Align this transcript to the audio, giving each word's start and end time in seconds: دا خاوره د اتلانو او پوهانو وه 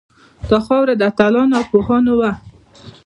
دا 0.49 0.59
خاوره 0.65 0.93
د 0.97 1.01
اتلانو 1.11 1.53
او 1.59 1.63
پوهانو 1.71 2.13
وه 2.19 2.31